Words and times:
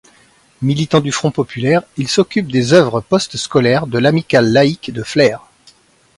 Militant 0.63 0.99
du 0.99 1.11
Front 1.11 1.29
populaire, 1.29 1.83
il 1.95 2.07
s'occupe 2.07 2.51
des 2.51 2.73
œuvres 2.73 3.01
post-scolaires 3.01 3.85
de 3.85 3.99
l'amicale 3.99 4.51
laïque 4.51 4.89
de 4.91 5.03
Flers. 5.03 5.43